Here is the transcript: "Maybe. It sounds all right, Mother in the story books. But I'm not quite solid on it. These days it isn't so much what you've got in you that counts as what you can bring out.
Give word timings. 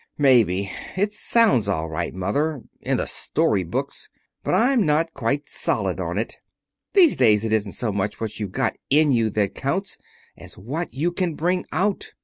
"Maybe. 0.17 0.71
It 0.97 1.13
sounds 1.13 1.67
all 1.69 1.87
right, 1.87 2.11
Mother 2.11 2.63
in 2.81 2.97
the 2.97 3.05
story 3.05 3.63
books. 3.63 4.09
But 4.43 4.55
I'm 4.55 4.83
not 4.83 5.13
quite 5.13 5.47
solid 5.47 5.99
on 5.99 6.17
it. 6.17 6.37
These 6.93 7.15
days 7.15 7.45
it 7.45 7.53
isn't 7.53 7.73
so 7.73 7.91
much 7.91 8.19
what 8.19 8.39
you've 8.39 8.51
got 8.51 8.75
in 8.89 9.11
you 9.11 9.29
that 9.29 9.53
counts 9.53 9.99
as 10.35 10.57
what 10.57 10.91
you 10.91 11.11
can 11.11 11.35
bring 11.35 11.67
out. 11.71 12.13